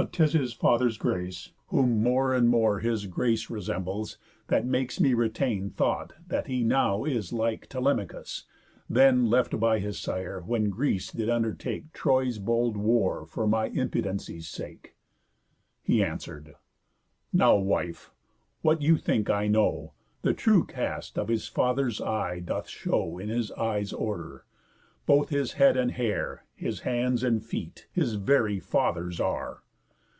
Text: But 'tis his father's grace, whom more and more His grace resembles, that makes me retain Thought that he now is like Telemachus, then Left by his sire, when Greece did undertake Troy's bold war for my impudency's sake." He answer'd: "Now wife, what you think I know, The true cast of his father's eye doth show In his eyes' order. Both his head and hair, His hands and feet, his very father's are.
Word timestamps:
But 0.00 0.12
'tis 0.12 0.32
his 0.32 0.52
father's 0.52 0.96
grace, 0.96 1.50
whom 1.66 2.00
more 2.04 2.32
and 2.32 2.48
more 2.48 2.78
His 2.78 3.06
grace 3.06 3.50
resembles, 3.50 4.16
that 4.46 4.64
makes 4.64 5.00
me 5.00 5.12
retain 5.12 5.70
Thought 5.70 6.12
that 6.28 6.46
he 6.46 6.62
now 6.62 7.02
is 7.02 7.32
like 7.32 7.66
Telemachus, 7.68 8.44
then 8.88 9.28
Left 9.28 9.58
by 9.58 9.80
his 9.80 9.98
sire, 9.98 10.40
when 10.46 10.70
Greece 10.70 11.10
did 11.10 11.28
undertake 11.28 11.92
Troy's 11.92 12.38
bold 12.38 12.76
war 12.76 13.26
for 13.26 13.48
my 13.48 13.70
impudency's 13.70 14.46
sake." 14.48 14.94
He 15.82 16.00
answer'd: 16.00 16.54
"Now 17.32 17.56
wife, 17.56 18.12
what 18.62 18.80
you 18.80 18.98
think 18.98 19.28
I 19.28 19.48
know, 19.48 19.94
The 20.22 20.32
true 20.32 20.64
cast 20.64 21.18
of 21.18 21.26
his 21.26 21.48
father's 21.48 22.00
eye 22.00 22.38
doth 22.38 22.68
show 22.68 23.18
In 23.18 23.28
his 23.30 23.50
eyes' 23.50 23.92
order. 23.92 24.44
Both 25.06 25.30
his 25.30 25.54
head 25.54 25.76
and 25.76 25.90
hair, 25.90 26.44
His 26.54 26.82
hands 26.82 27.24
and 27.24 27.42
feet, 27.44 27.88
his 27.90 28.14
very 28.14 28.60
father's 28.60 29.18
are. 29.18 29.64